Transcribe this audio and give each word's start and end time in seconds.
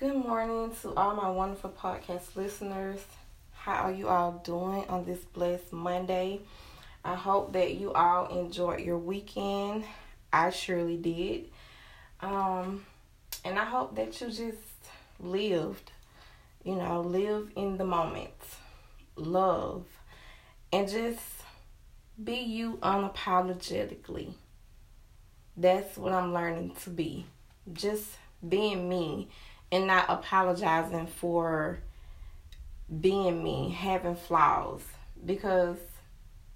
Good 0.00 0.16
morning 0.16 0.74
to 0.80 0.94
all 0.94 1.14
my 1.14 1.28
wonderful 1.28 1.74
podcast 1.78 2.34
listeners. 2.34 3.04
How 3.52 3.82
are 3.82 3.92
you 3.92 4.08
all 4.08 4.40
doing 4.42 4.88
on 4.88 5.04
this 5.04 5.18
blessed 5.18 5.74
Monday? 5.74 6.40
I 7.04 7.14
hope 7.14 7.52
that 7.52 7.74
you 7.74 7.92
all 7.92 8.38
enjoyed 8.38 8.80
your 8.80 8.96
weekend. 8.96 9.84
I 10.32 10.48
surely 10.48 10.96
did. 10.96 11.50
Um, 12.22 12.86
and 13.44 13.58
I 13.58 13.66
hope 13.66 13.94
that 13.96 14.18
you 14.22 14.28
just 14.28 14.56
lived, 15.22 15.92
you 16.64 16.76
know, 16.76 17.02
live 17.02 17.50
in 17.54 17.76
the 17.76 17.84
moment, 17.84 18.30
love, 19.16 19.84
and 20.72 20.88
just 20.88 21.20
be 22.24 22.36
you 22.36 22.78
unapologetically. 22.82 24.32
That's 25.58 25.98
what 25.98 26.14
I'm 26.14 26.32
learning 26.32 26.72
to 26.84 26.88
be. 26.88 27.26
Just 27.74 28.06
being 28.48 28.88
me 28.88 29.28
and 29.72 29.86
not 29.86 30.06
apologizing 30.08 31.06
for 31.06 31.78
being 33.00 33.42
me, 33.42 33.70
having 33.70 34.16
flaws, 34.16 34.82
because 35.24 35.78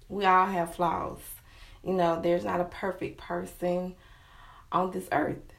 we 0.09 0.25
all 0.25 0.45
have 0.45 0.75
flaws. 0.75 1.19
You 1.83 1.93
know, 1.93 2.19
there's 2.21 2.43
not 2.43 2.59
a 2.59 2.65
perfect 2.65 3.17
person 3.17 3.95
on 4.71 4.91
this 4.91 5.07
earth. 5.11 5.53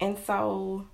And 0.00 0.16
so 0.26 0.86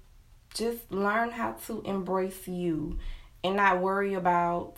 just 0.55 0.91
learn 0.91 1.31
how 1.31 1.53
to 1.67 1.83
embrace 1.83 2.49
you 2.49 2.99
and 3.45 3.57
not 3.57 3.81
worry 3.81 4.15
about 4.15 4.77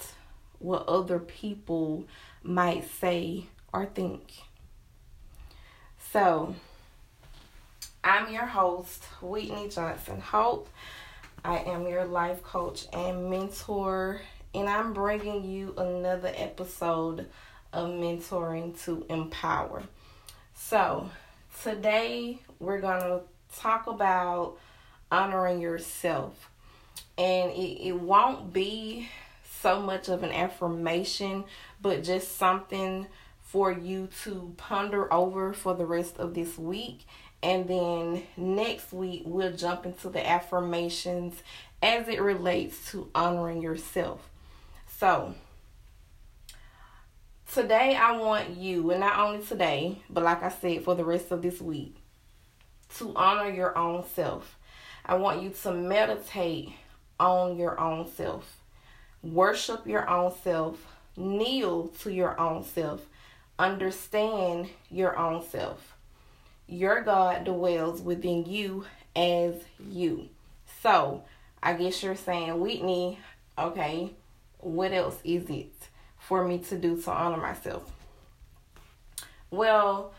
what 0.58 0.86
other 0.86 1.18
people 1.18 2.04
might 2.42 2.88
say 3.00 3.46
or 3.72 3.86
think. 3.86 4.32
So, 6.12 6.54
I'm 8.12 8.32
your 8.32 8.46
host, 8.46 9.04
Whitney 9.22 9.68
Johnson 9.68 10.20
Hope. 10.20 10.68
I 11.44 11.58
am 11.58 11.86
your 11.86 12.04
life 12.04 12.42
coach 12.42 12.86
and 12.92 13.30
mentor, 13.30 14.20
and 14.52 14.68
I'm 14.68 14.92
bringing 14.92 15.44
you 15.44 15.74
another 15.78 16.32
episode 16.34 17.28
of 17.72 17.88
Mentoring 17.90 18.76
to 18.82 19.06
Empower. 19.08 19.84
So, 20.54 21.08
today 21.62 22.40
we're 22.58 22.80
going 22.80 23.00
to 23.00 23.20
talk 23.56 23.86
about 23.86 24.58
honoring 25.12 25.60
yourself, 25.60 26.50
and 27.16 27.52
it, 27.52 27.80
it 27.80 28.00
won't 28.00 28.52
be 28.52 29.08
so 29.60 29.80
much 29.80 30.08
of 30.08 30.24
an 30.24 30.32
affirmation, 30.32 31.44
but 31.80 32.02
just 32.02 32.36
something 32.36 33.06
for 33.40 33.70
you 33.70 34.08
to 34.24 34.52
ponder 34.56 35.12
over 35.12 35.52
for 35.52 35.74
the 35.74 35.86
rest 35.86 36.18
of 36.18 36.34
this 36.34 36.58
week. 36.58 37.06
And 37.42 37.66
then 37.66 38.22
next 38.36 38.92
week, 38.92 39.22
we'll 39.24 39.56
jump 39.56 39.86
into 39.86 40.10
the 40.10 40.26
affirmations 40.26 41.42
as 41.82 42.08
it 42.08 42.20
relates 42.20 42.90
to 42.90 43.08
honoring 43.14 43.62
yourself. 43.62 44.28
So, 44.98 45.34
today 47.52 47.96
I 47.96 48.18
want 48.18 48.50
you, 48.50 48.90
and 48.90 49.00
not 49.00 49.18
only 49.18 49.44
today, 49.44 50.02
but 50.10 50.24
like 50.24 50.42
I 50.42 50.50
said, 50.50 50.84
for 50.84 50.94
the 50.94 51.04
rest 51.04 51.30
of 51.30 51.40
this 51.40 51.60
week, 51.60 51.96
to 52.96 53.14
honor 53.16 53.50
your 53.50 53.76
own 53.78 54.04
self. 54.14 54.58
I 55.06 55.14
want 55.14 55.42
you 55.42 55.50
to 55.62 55.72
meditate 55.72 56.72
on 57.18 57.56
your 57.56 57.80
own 57.80 58.06
self, 58.06 58.60
worship 59.22 59.86
your 59.86 60.08
own 60.08 60.32
self, 60.42 60.78
kneel 61.16 61.88
to 62.00 62.12
your 62.12 62.38
own 62.38 62.64
self, 62.64 63.06
understand 63.58 64.68
your 64.90 65.16
own 65.18 65.42
self. 65.42 65.96
Your 66.70 67.00
God 67.02 67.46
dwells 67.46 68.00
within 68.00 68.46
you 68.46 68.84
as 69.16 69.54
you. 69.80 70.28
So, 70.82 71.24
I 71.60 71.72
guess 71.72 72.00
you're 72.00 72.14
saying, 72.14 72.60
Whitney, 72.60 73.18
okay, 73.58 74.12
what 74.58 74.92
else 74.92 75.18
is 75.24 75.50
it 75.50 75.72
for 76.20 76.46
me 76.46 76.58
to 76.58 76.78
do 76.78 77.02
to 77.02 77.10
honor 77.10 77.38
myself? 77.38 77.90
Well, 79.50 80.14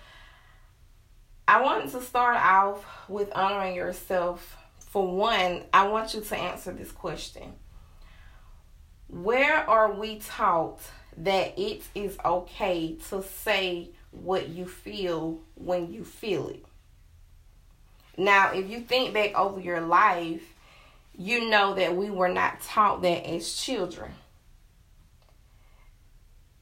I 1.48 1.62
wanted 1.62 1.90
to 1.92 2.02
start 2.02 2.36
off 2.36 2.86
with 3.08 3.32
honoring 3.34 3.74
yourself. 3.74 4.58
For 4.80 5.10
one, 5.10 5.64
I 5.74 5.88
want 5.88 6.14
you 6.14 6.20
to 6.20 6.36
answer 6.38 6.74
this 6.74 6.92
question 6.92 7.54
Where 9.08 9.58
are 9.70 9.94
we 9.94 10.20
taught 10.20 10.82
that 11.16 11.58
it 11.58 11.84
is 11.96 12.18
okay 12.26 12.98
to 13.10 13.24
say 13.24 13.92
what 14.12 14.50
you 14.50 14.66
feel 14.66 15.40
when 15.56 15.92
you 15.92 16.04
feel 16.04 16.50
it. 16.50 16.66
Now, 18.18 18.52
if 18.54 18.70
you 18.70 18.82
think 18.82 19.14
back 19.14 19.38
over 19.38 19.60
your 19.60 19.82
life, 19.82 20.44
you 21.18 21.50
know 21.50 21.76
that 21.76 21.96
we 21.96 22.10
were 22.10 22.30
not 22.30 22.62
taught 22.62 23.02
that 23.02 23.26
as 23.26 23.54
children. 23.56 24.12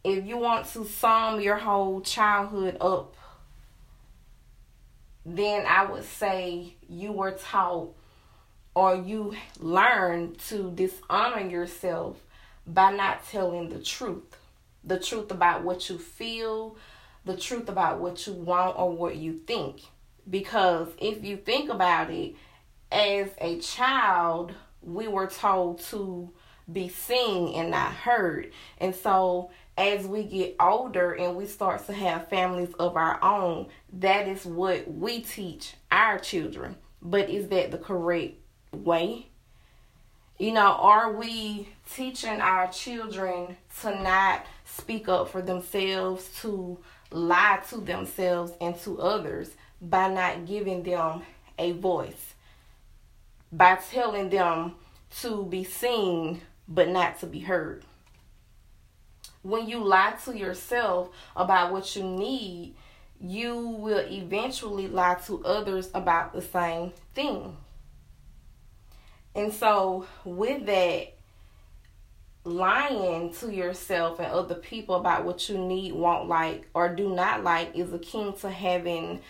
If 0.04 0.26
you 0.26 0.38
want 0.38 0.68
to 0.68 0.86
sum 0.86 1.42
your 1.42 1.58
whole 1.58 2.02
childhood 2.02 2.78
up, 2.80 3.16
then 5.26 5.66
I 5.68 5.86
would 5.86 6.06
say 6.06 6.76
you 6.88 7.12
were 7.12 7.32
taught 7.32 7.94
or 8.74 8.96
you 8.96 9.36
learned 9.60 10.40
to 10.40 10.72
dishonor 10.72 11.42
yourself 11.42 12.18
by 12.66 12.92
not 12.92 13.28
telling 13.28 13.70
the 13.70 13.80
truth 13.80 14.38
the 14.84 15.00
truth 15.00 15.32
about 15.32 15.64
what 15.64 15.90
you 15.90 15.98
feel, 15.98 16.78
the 17.30 17.38
truth 17.38 17.70
about 17.70 18.00
what 18.00 18.26
you 18.26 18.34
want 18.34 18.78
or 18.78 18.92
what 18.92 19.16
you 19.16 19.40
think. 19.46 19.82
Because 20.30 20.88
if 21.00 21.24
you 21.24 21.38
think 21.38 21.70
about 21.70 22.10
it, 22.10 22.36
as 22.92 23.30
a 23.40 23.60
child, 23.60 24.52
we 24.82 25.08
were 25.08 25.28
told 25.28 25.80
to 25.82 26.32
be 26.72 26.90
seen 26.90 27.54
and 27.54 27.72
not 27.72 27.94
heard. 27.94 28.52
And 28.80 28.96
so 28.96 29.52
as 29.78 30.06
we 30.06 30.24
get 30.24 30.56
older 30.60 31.14
and 31.14 31.36
we 31.36 31.46
start 31.46 31.86
to 31.86 31.94
have 31.94 32.30
families 32.30 32.74
of 32.80 32.96
our 32.96 33.24
own, 33.24 33.68
that 33.94 34.28
is 34.28 34.46
what 34.46 34.92
we 34.92 35.22
teach 35.22 35.76
our 35.92 36.18
children. 36.18 36.76
But 37.02 37.30
is 37.30 37.48
that 37.50 37.72
the 37.72 37.78
correct 37.78 38.36
way? 38.72 39.28
You 40.38 40.54
know, 40.54 40.72
are 40.72 41.14
we 41.14 41.70
teaching 41.94 42.42
our 42.42 42.72
children 42.72 43.58
to 43.82 44.02
not 44.02 44.46
speak 44.64 45.10
up 45.10 45.30
for 45.30 45.42
themselves, 45.42 46.30
to 46.42 46.80
lie 47.12 47.62
to 47.70 47.78
themselves 47.78 48.52
and 48.62 48.78
to 48.82 49.00
others 49.02 49.52
by 49.82 50.10
not 50.14 50.46
giving 50.46 50.84
them 50.84 51.22
a 51.58 51.72
voice, 51.74 52.34
by 53.52 53.76
telling 53.92 54.30
them 54.30 54.76
to 55.22 55.46
be 55.46 55.64
seen 55.64 56.42
but 56.68 56.90
not 56.90 57.20
to 57.20 57.26
be 57.26 57.40
heard? 57.40 57.84
When 59.42 59.68
you 59.68 59.84
lie 59.84 60.16
to 60.26 60.38
yourself 60.38 61.10
about 61.36 61.72
what 61.72 61.96
you 61.96 62.04
need, 62.04 62.76
you 63.22 63.58
will 63.58 64.06
eventually 64.10 64.88
lie 64.88 65.16
to 65.26 65.44
others 65.46 65.90
about 65.94 66.34
the 66.34 66.42
same 66.42 66.92
thing. 67.14 67.56
And 69.36 69.54
so, 69.54 70.06
with 70.26 70.66
that, 70.66 71.14
lying 72.50 73.34
to 73.34 73.54
yourself 73.54 74.20
and 74.20 74.28
other 74.32 74.56
people 74.56 74.96
about 74.96 75.26
what 75.26 75.48
you 75.50 75.58
need, 75.58 75.94
want, 75.94 76.28
like, 76.28 76.68
or 76.74 76.94
do 76.94 77.14
not 77.14 77.44
like 77.44 77.76
is 77.76 77.94
akin 77.94 78.34
to 78.38 78.50
having, 78.50 79.22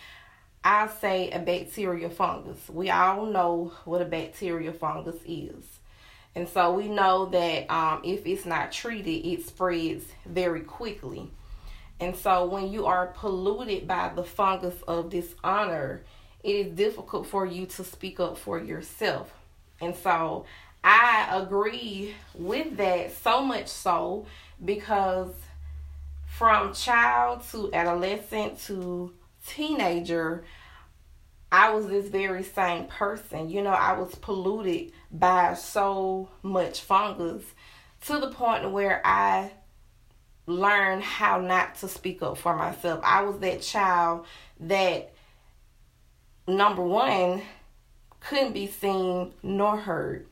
I 0.63 0.87
say, 0.87 1.29
a 1.31 1.39
bacteria 1.39 2.09
fungus. 2.09 2.59
We 2.69 2.89
all 2.89 3.25
know 3.25 3.73
what 3.85 4.01
a 4.01 4.05
bacteria 4.05 4.73
fungus 4.73 5.21
is. 5.25 5.65
And 6.35 6.47
so 6.47 6.73
we 6.73 6.87
know 6.87 7.25
that 7.27 7.69
um, 7.71 8.01
if 8.03 8.25
it's 8.25 8.45
not 8.45 8.71
treated, 8.71 9.27
it 9.27 9.45
spreads 9.45 10.05
very 10.25 10.61
quickly. 10.61 11.31
And 11.99 12.15
so 12.15 12.45
when 12.45 12.71
you 12.71 12.85
are 12.85 13.07
polluted 13.07 13.87
by 13.87 14.11
the 14.15 14.23
fungus 14.23 14.81
of 14.87 15.09
dishonor, 15.09 16.03
it 16.43 16.55
is 16.55 16.75
difficult 16.75 17.27
for 17.27 17.45
you 17.45 17.65
to 17.65 17.83
speak 17.83 18.19
up 18.19 18.37
for 18.37 18.57
yourself 18.57 19.33
and 19.81 19.95
so 19.95 20.45
I 20.83 21.29
agree 21.41 22.15
with 22.33 22.77
that 22.77 23.11
so 23.11 23.41
much 23.41 23.67
so 23.67 24.25
because 24.63 25.33
from 26.37 26.73
child 26.73 27.43
to 27.51 27.69
adolescent 27.73 28.61
to 28.61 29.13
teenager, 29.45 30.45
I 31.51 31.71
was 31.71 31.87
this 31.87 32.07
very 32.07 32.43
same 32.43 32.85
person. 32.85 33.49
You 33.49 33.61
know, 33.61 33.71
I 33.71 33.99
was 33.99 34.15
polluted 34.15 34.93
by 35.11 35.55
so 35.55 36.29
much 36.41 36.81
fungus 36.81 37.43
to 38.05 38.19
the 38.19 38.31
point 38.31 38.71
where 38.71 39.01
I 39.05 39.51
learned 40.45 41.03
how 41.03 41.39
not 41.41 41.75
to 41.75 41.87
speak 41.87 42.21
up 42.21 42.37
for 42.37 42.55
myself. 42.55 43.01
I 43.03 43.23
was 43.23 43.39
that 43.39 43.61
child 43.61 44.25
that, 44.61 45.13
number 46.47 46.83
one, 46.83 47.41
couldn't 48.21 48.53
be 48.53 48.67
seen 48.67 49.33
nor 49.43 49.77
heard. 49.77 50.28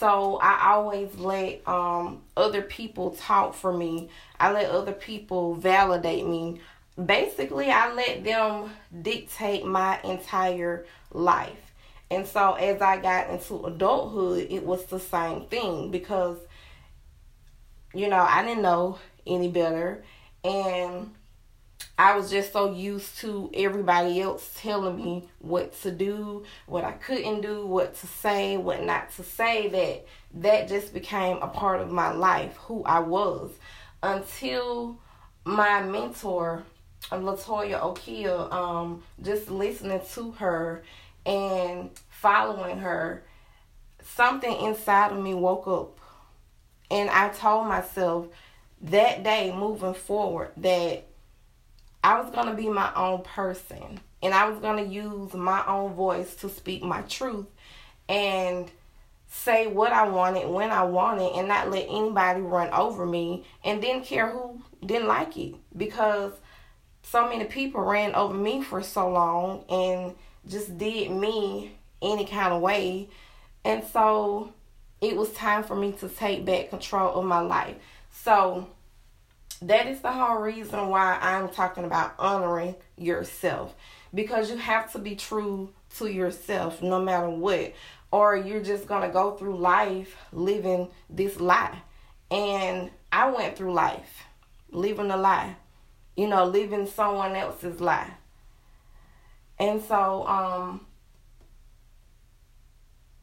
So 0.00 0.38
I 0.40 0.70
always 0.72 1.14
let 1.18 1.60
um, 1.68 2.22
other 2.34 2.62
people 2.62 3.10
talk 3.10 3.52
for 3.52 3.70
me. 3.70 4.08
I 4.40 4.50
let 4.50 4.70
other 4.70 4.92
people 4.94 5.56
validate 5.56 6.26
me. 6.26 6.62
Basically, 7.04 7.70
I 7.70 7.92
let 7.92 8.24
them 8.24 8.70
dictate 9.02 9.66
my 9.66 10.00
entire 10.02 10.86
life. 11.12 11.74
And 12.10 12.26
so 12.26 12.54
as 12.54 12.80
I 12.80 12.96
got 12.96 13.28
into 13.28 13.66
adulthood, 13.66 14.46
it 14.50 14.64
was 14.64 14.86
the 14.86 14.98
same 14.98 15.44
thing 15.48 15.90
because, 15.90 16.38
you 17.92 18.08
know, 18.08 18.26
I 18.26 18.42
didn't 18.42 18.62
know 18.62 18.98
any 19.26 19.48
better. 19.48 20.02
And 20.42 21.12
I 21.98 22.16
was 22.16 22.30
just 22.30 22.52
so 22.52 22.72
used 22.72 23.18
to 23.18 23.50
everybody 23.52 24.20
else 24.20 24.50
telling 24.56 24.96
me 24.96 25.28
what 25.38 25.78
to 25.82 25.90
do, 25.90 26.44
what 26.66 26.84
I 26.84 26.92
couldn't 26.92 27.42
do, 27.42 27.66
what 27.66 27.94
to 27.96 28.06
say, 28.06 28.56
what 28.56 28.82
not 28.82 29.12
to 29.16 29.22
say, 29.22 29.68
that 29.68 30.06
that 30.42 30.68
just 30.68 30.94
became 30.94 31.36
a 31.38 31.48
part 31.48 31.80
of 31.80 31.90
my 31.90 32.10
life, 32.12 32.56
who 32.56 32.82
I 32.84 33.00
was. 33.00 33.50
Until 34.02 34.98
my 35.44 35.82
mentor, 35.82 36.64
Latoya 37.10 37.80
Okia, 37.80 38.50
um, 38.52 39.02
just 39.22 39.50
listening 39.50 40.00
to 40.14 40.30
her 40.32 40.82
and 41.26 41.90
following 42.08 42.78
her, 42.78 43.24
something 44.02 44.56
inside 44.62 45.12
of 45.12 45.22
me 45.22 45.34
woke 45.34 45.66
up. 45.66 45.98
And 46.90 47.10
I 47.10 47.28
told 47.28 47.66
myself 47.66 48.28
that 48.82 49.22
day 49.22 49.52
moving 49.54 49.94
forward 49.94 50.52
that 50.56 51.09
I 52.02 52.20
was 52.20 52.30
going 52.34 52.46
to 52.46 52.54
be 52.54 52.68
my 52.68 52.92
own 52.94 53.22
person 53.22 54.00
and 54.22 54.34
I 54.34 54.48
was 54.48 54.58
going 54.60 54.84
to 54.84 54.90
use 54.90 55.34
my 55.34 55.64
own 55.66 55.94
voice 55.94 56.34
to 56.36 56.48
speak 56.48 56.82
my 56.82 57.02
truth 57.02 57.46
and 58.08 58.70
say 59.28 59.66
what 59.66 59.92
I 59.92 60.08
wanted 60.08 60.48
when 60.48 60.70
I 60.70 60.82
wanted 60.84 61.32
and 61.36 61.48
not 61.48 61.70
let 61.70 61.86
anybody 61.88 62.40
run 62.40 62.70
over 62.70 63.06
me 63.06 63.44
and 63.64 63.80
didn't 63.80 64.04
care 64.04 64.28
who 64.28 64.60
didn't 64.84 65.08
like 65.08 65.36
it 65.36 65.54
because 65.76 66.32
so 67.02 67.28
many 67.28 67.44
people 67.44 67.82
ran 67.82 68.14
over 68.14 68.34
me 68.34 68.62
for 68.62 68.82
so 68.82 69.08
long 69.08 69.64
and 69.68 70.14
just 70.48 70.76
did 70.76 71.10
me 71.10 71.76
any 72.02 72.24
kind 72.24 72.52
of 72.52 72.60
way. 72.60 73.08
And 73.64 73.84
so 73.84 74.52
it 75.00 75.16
was 75.16 75.32
time 75.32 75.62
for 75.62 75.76
me 75.76 75.92
to 75.92 76.08
take 76.08 76.44
back 76.44 76.70
control 76.70 77.14
of 77.14 77.24
my 77.24 77.40
life. 77.40 77.76
So 78.12 78.66
that 79.62 79.86
is 79.86 80.00
the 80.00 80.12
whole 80.12 80.38
reason 80.38 80.88
why 80.88 81.18
I'm 81.20 81.48
talking 81.48 81.84
about 81.84 82.14
honoring 82.18 82.76
yourself 82.96 83.74
because 84.14 84.50
you 84.50 84.56
have 84.56 84.92
to 84.92 84.98
be 84.98 85.14
true 85.16 85.72
to 85.96 86.06
yourself 86.06 86.82
no 86.82 87.00
matter 87.00 87.28
what 87.28 87.74
or 88.12 88.36
you're 88.36 88.62
just 88.62 88.86
going 88.86 89.02
to 89.02 89.12
go 89.12 89.32
through 89.32 89.56
life 89.56 90.16
living 90.32 90.88
this 91.08 91.38
lie. 91.38 91.78
And 92.30 92.90
I 93.12 93.30
went 93.30 93.56
through 93.56 93.72
life 93.72 94.24
living 94.70 95.10
a 95.10 95.16
lie. 95.16 95.56
You 96.16 96.28
know, 96.28 96.44
living 96.44 96.86
someone 96.86 97.34
else's 97.36 97.80
lie. 97.80 98.10
And 99.58 99.82
so 99.82 100.26
um 100.26 100.86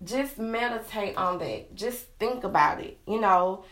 just 0.03 0.37
meditate 0.37 1.17
on 1.17 1.39
that. 1.39 1.75
Just 1.75 2.05
think 2.19 2.43
about 2.43 2.81
it. 2.81 2.97
You 3.07 3.19
know, 3.19 3.65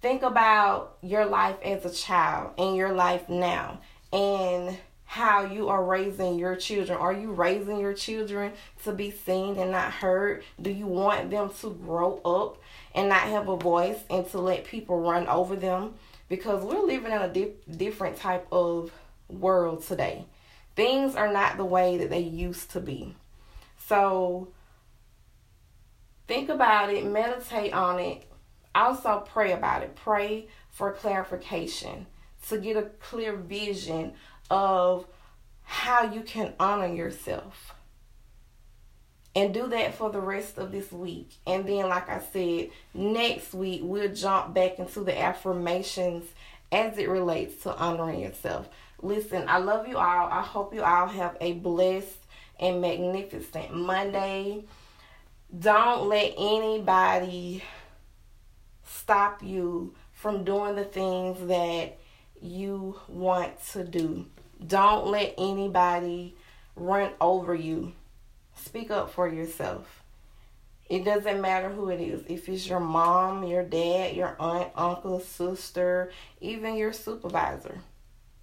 think 0.00 0.22
about 0.22 0.96
your 1.02 1.26
life 1.26 1.56
as 1.62 1.84
a 1.84 1.90
child 1.90 2.52
and 2.58 2.76
your 2.76 2.92
life 2.92 3.28
now 3.28 3.80
and 4.12 4.78
how 5.04 5.44
you 5.44 5.68
are 5.68 5.84
raising 5.84 6.38
your 6.38 6.54
children. 6.54 6.96
Are 6.96 7.12
you 7.12 7.32
raising 7.32 7.80
your 7.80 7.94
children 7.94 8.52
to 8.84 8.92
be 8.92 9.10
seen 9.10 9.56
and 9.56 9.72
not 9.72 9.92
heard? 9.92 10.44
Do 10.60 10.70
you 10.70 10.86
want 10.86 11.30
them 11.30 11.50
to 11.60 11.70
grow 11.84 12.20
up 12.24 12.62
and 12.94 13.08
not 13.08 13.22
have 13.22 13.48
a 13.48 13.56
voice 13.56 13.98
and 14.08 14.28
to 14.30 14.38
let 14.38 14.64
people 14.64 15.00
run 15.00 15.26
over 15.26 15.56
them? 15.56 15.94
Because 16.28 16.62
we're 16.62 16.86
living 16.86 17.10
in 17.10 17.20
a 17.20 17.28
di- 17.28 17.54
different 17.76 18.18
type 18.18 18.46
of 18.52 18.92
world 19.28 19.84
today. 19.84 20.26
Things 20.76 21.16
are 21.16 21.32
not 21.32 21.56
the 21.56 21.64
way 21.64 21.98
that 21.98 22.08
they 22.08 22.20
used 22.20 22.70
to 22.70 22.80
be. 22.80 23.16
So 23.88 24.48
think 26.28 26.48
about 26.48 26.90
it, 26.90 27.04
meditate 27.04 27.72
on 27.72 27.98
it, 27.98 28.29
also 28.74 29.24
pray 29.28 29.52
about 29.52 29.82
it. 29.82 29.96
Pray 29.96 30.48
for 30.70 30.92
clarification 30.92 32.06
to 32.48 32.58
get 32.58 32.76
a 32.76 32.82
clear 32.82 33.36
vision 33.36 34.12
of 34.50 35.06
how 35.62 36.04
you 36.12 36.22
can 36.22 36.54
honor 36.58 36.92
yourself. 36.92 37.74
And 39.36 39.54
do 39.54 39.68
that 39.68 39.94
for 39.94 40.10
the 40.10 40.20
rest 40.20 40.58
of 40.58 40.72
this 40.72 40.90
week. 40.90 41.34
And 41.46 41.64
then, 41.64 41.88
like 41.88 42.08
I 42.08 42.20
said, 42.32 42.70
next 42.92 43.54
week 43.54 43.80
we'll 43.84 44.12
jump 44.12 44.54
back 44.54 44.80
into 44.80 45.04
the 45.04 45.16
affirmations 45.16 46.24
as 46.72 46.98
it 46.98 47.08
relates 47.08 47.62
to 47.62 47.76
honoring 47.76 48.20
yourself. 48.20 48.68
Listen, 49.02 49.44
I 49.48 49.58
love 49.58 49.86
you 49.86 49.96
all. 49.96 50.28
I 50.28 50.42
hope 50.42 50.74
you 50.74 50.82
all 50.82 51.06
have 51.06 51.36
a 51.40 51.52
blessed 51.52 52.18
and 52.58 52.80
magnificent 52.80 53.72
Monday. 53.72 54.64
Don't 55.56 56.08
let 56.08 56.34
anybody 56.36 57.62
stop 58.98 59.42
you 59.42 59.94
from 60.12 60.44
doing 60.44 60.76
the 60.76 60.84
things 60.84 61.46
that 61.48 61.98
you 62.40 62.98
want 63.08 63.52
to 63.72 63.84
do. 63.84 64.26
Don't 64.66 65.06
let 65.06 65.34
anybody 65.38 66.34
run 66.76 67.10
over 67.20 67.54
you. 67.54 67.92
Speak 68.56 68.90
up 68.90 69.12
for 69.12 69.28
yourself. 69.28 70.02
It 70.88 71.04
doesn't 71.04 71.40
matter 71.40 71.70
who 71.70 71.88
it 71.88 72.00
is. 72.00 72.24
If 72.28 72.48
it's 72.48 72.66
your 72.66 72.80
mom, 72.80 73.44
your 73.44 73.62
dad, 73.62 74.16
your 74.16 74.36
aunt, 74.40 74.70
uncle, 74.74 75.20
sister, 75.20 76.10
even 76.40 76.76
your 76.76 76.92
supervisor. 76.92 77.78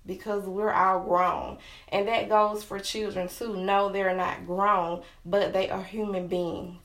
Because 0.05 0.45
we're 0.45 0.71
all 0.71 1.01
grown. 1.01 1.57
And 1.89 2.07
that 2.07 2.29
goes 2.29 2.63
for 2.63 2.79
children 2.79 3.27
too. 3.27 3.57
No, 3.57 3.91
they're 3.91 4.15
not 4.15 4.47
grown, 4.47 5.03
but 5.25 5.51
they 5.51 5.69
are 5.69 5.83
human 5.83 6.27
beings. 6.27 6.79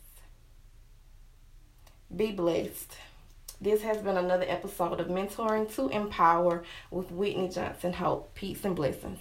Be 2.14 2.32
blessed. 2.32 2.96
This 3.62 3.82
has 3.82 3.98
been 3.98 4.16
another 4.16 4.44
episode 4.48 4.98
of 4.98 5.06
Mentoring 5.06 5.72
to 5.76 5.88
Empower 5.90 6.64
with 6.90 7.12
Whitney 7.12 7.48
Johnson 7.48 7.92
Hope. 7.92 8.34
Peace 8.34 8.64
and 8.64 8.74
blessings. 8.74 9.20